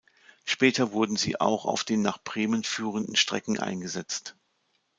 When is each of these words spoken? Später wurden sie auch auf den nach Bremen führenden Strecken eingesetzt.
Später 0.45 0.93
wurden 0.93 1.15
sie 1.15 1.39
auch 1.39 1.63
auf 1.65 1.83
den 1.83 2.01
nach 2.01 2.17
Bremen 2.23 2.63
führenden 2.63 3.15
Strecken 3.15 3.59
eingesetzt. 3.59 4.35